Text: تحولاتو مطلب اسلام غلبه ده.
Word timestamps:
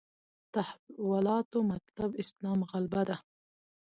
تحولاتو 0.53 1.59
مطلب 1.71 2.11
اسلام 2.23 2.59
غلبه 2.71 3.01
ده. 3.09 3.17